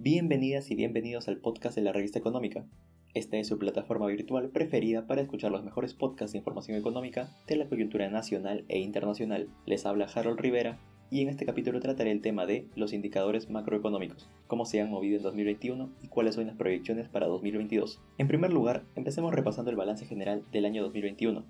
[0.00, 2.64] Bienvenidas y bienvenidos al podcast de la revista económica.
[3.14, 7.56] Esta es su plataforma virtual preferida para escuchar los mejores podcasts de información económica de
[7.56, 9.48] la coyuntura nacional e internacional.
[9.66, 10.78] Les habla Harold Rivera
[11.10, 15.16] y en este capítulo trataré el tema de los indicadores macroeconómicos, cómo se han movido
[15.16, 18.00] en 2021 y cuáles son las proyecciones para 2022.
[18.18, 21.44] En primer lugar, empecemos repasando el balance general del año 2021.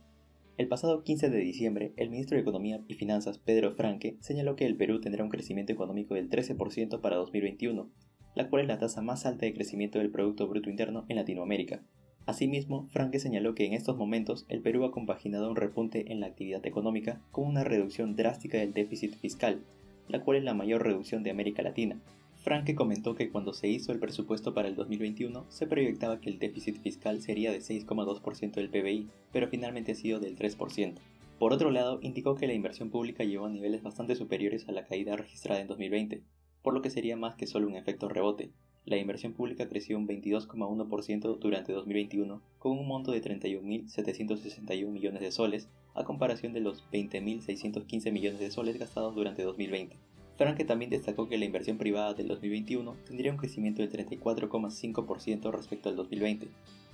[0.56, 4.64] El pasado 15 de diciembre, el ministro de Economía y Finanzas, Pedro Franque, señaló que
[4.64, 7.90] el Perú tendrá un crecimiento económico del 13% para 2021,
[8.38, 11.82] la cual es la tasa más alta de crecimiento del Producto Bruto Interno en Latinoamérica.
[12.24, 16.28] Asimismo, Franke señaló que en estos momentos el Perú ha compaginado un repunte en la
[16.28, 19.64] actividad económica con una reducción drástica del déficit fiscal,
[20.06, 22.00] la cual es la mayor reducción de América Latina.
[22.44, 26.38] Franke comentó que cuando se hizo el presupuesto para el 2021 se proyectaba que el
[26.38, 30.94] déficit fiscal sería de 6,2% del PBI, pero finalmente ha sido del 3%.
[31.40, 34.86] Por otro lado, indicó que la inversión pública llegó a niveles bastante superiores a la
[34.86, 36.22] caída registrada en 2020,
[36.62, 38.50] por lo que sería más que solo un efecto rebote.
[38.84, 45.30] La inversión pública creció un 22,1% durante 2021, con un monto de 31.761 millones de
[45.30, 49.96] soles, a comparación de los 20.615 millones de soles gastados durante 2020.
[50.38, 55.88] Franke también destacó que la inversión privada del 2021 tendría un crecimiento del 34,5% respecto
[55.88, 56.46] al 2020,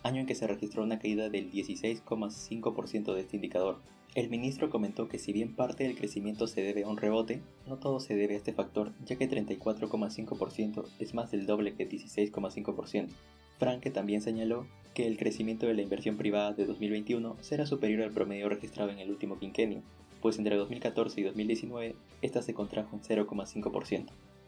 [0.03, 3.81] año en que se registró una caída del 16,5% de este indicador.
[4.14, 7.77] El ministro comentó que si bien parte del crecimiento se debe a un rebote, no
[7.77, 13.08] todo se debe a este factor, ya que 34,5% es más del doble que 16,5%.
[13.58, 18.12] Franke también señaló que el crecimiento de la inversión privada de 2021 será superior al
[18.12, 19.83] promedio registrado en el último quinquenio,
[20.25, 24.06] pues entre 2014 y 2019 esta se contrajo en 0,5%.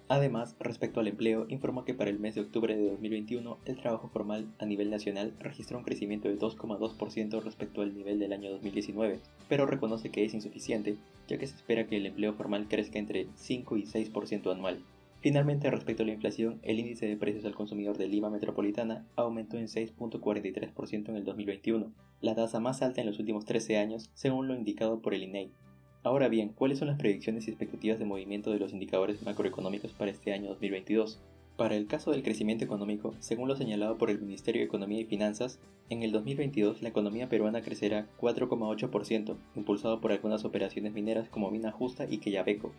[0.08, 4.08] Además, respecto al empleo, informó que para el mes de octubre de 2021 el trabajo
[4.08, 9.20] formal a nivel nacional registró un crecimiento de 2,2% respecto al nivel del año 2019,
[9.50, 10.96] pero reconoce que es insuficiente,
[11.28, 14.82] ya que se espera que el empleo formal crezca entre 5 y 6% anual.
[15.20, 19.58] Finalmente, respecto a la inflación, el índice de precios al consumidor de Lima Metropolitana aumentó
[19.58, 24.48] en 6.43% en el 2021, la tasa más alta en los últimos 13 años, según
[24.48, 25.52] lo indicado por el INEI,
[26.06, 30.12] Ahora bien, ¿cuáles son las predicciones y expectativas de movimiento de los indicadores macroeconómicos para
[30.12, 31.18] este año 2022?
[31.56, 35.04] Para el caso del crecimiento económico, según lo señalado por el Ministerio de Economía y
[35.04, 35.58] Finanzas,
[35.90, 41.72] en el 2022 la economía peruana crecerá 4,8%, impulsado por algunas operaciones mineras como Mina
[41.72, 42.70] Justa y Quellaveco.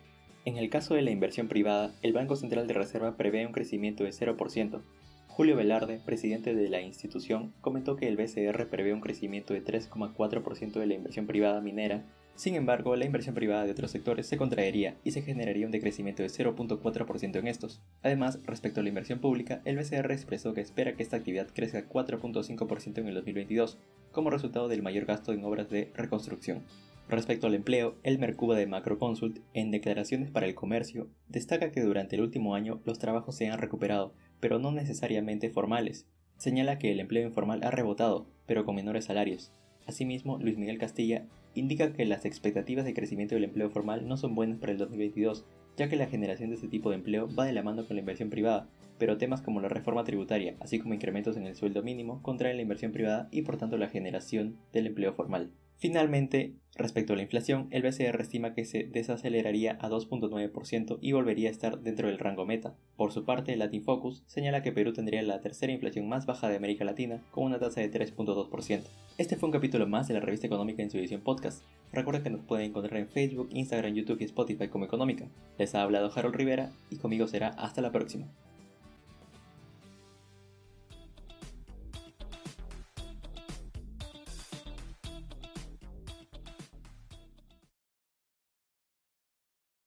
[0.46, 4.04] En el caso de la inversión privada, el Banco Central de Reserva prevé un crecimiento
[4.04, 4.80] de 0%.
[5.26, 10.80] Julio Velarde, presidente de la institución, comentó que el BCR prevé un crecimiento de 3,4%
[10.80, 12.06] de la inversión privada minera
[12.38, 16.22] sin embargo, la inversión privada de otros sectores se contraería y se generaría un decrecimiento
[16.22, 17.82] de 0.4% en estos.
[18.00, 21.88] Además, respecto a la inversión pública, el BCR expresó que espera que esta actividad crezca
[21.88, 23.78] 4.5% en el 2022,
[24.12, 26.62] como resultado del mayor gasto en obras de reconstrucción.
[27.08, 32.14] Respecto al empleo, el Mercuba de Macroconsult, en declaraciones para el comercio, destaca que durante
[32.14, 36.06] el último año los trabajos se han recuperado, pero no necesariamente formales.
[36.36, 39.50] Señala que el empleo informal ha rebotado, pero con menores salarios.
[39.88, 41.24] Asimismo, Luis Miguel Castilla
[41.58, 45.44] indica que las expectativas de crecimiento del empleo formal no son buenas para el 2022,
[45.76, 48.00] ya que la generación de este tipo de empleo va de la mano con la
[48.00, 52.22] inversión privada, pero temas como la reforma tributaria, así como incrementos en el sueldo mínimo,
[52.22, 55.52] contraen la inversión privada y por tanto la generación del empleo formal.
[55.78, 61.48] Finalmente, respecto a la inflación, el BCR estima que se desaceleraría a 2.9% y volvería
[61.48, 62.74] a estar dentro del rango meta.
[62.96, 66.56] Por su parte, Latin Focus señala que Perú tendría la tercera inflación más baja de
[66.56, 68.82] América Latina, con una tasa de 3.2%.
[69.18, 71.62] Este fue un capítulo más de la revista económica en su edición podcast.
[71.92, 75.28] Recuerda que nos pueden encontrar en Facebook, Instagram, YouTube y Spotify como Económica.
[75.58, 78.26] Les ha hablado Harold Rivera y conmigo será hasta la próxima.